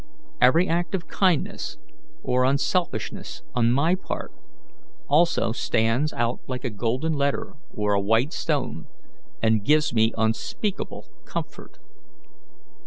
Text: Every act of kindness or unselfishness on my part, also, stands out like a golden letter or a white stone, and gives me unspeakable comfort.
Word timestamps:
Every 0.41 0.67
act 0.67 0.95
of 0.95 1.05
kindness 1.07 1.77
or 2.23 2.43
unselfishness 2.43 3.43
on 3.53 3.71
my 3.71 3.93
part, 3.93 4.31
also, 5.07 5.51
stands 5.51 6.11
out 6.13 6.39
like 6.47 6.63
a 6.63 6.71
golden 6.71 7.13
letter 7.13 7.53
or 7.71 7.93
a 7.93 8.01
white 8.01 8.33
stone, 8.33 8.87
and 9.43 9.63
gives 9.63 9.93
me 9.93 10.11
unspeakable 10.17 11.05
comfort. 11.25 11.77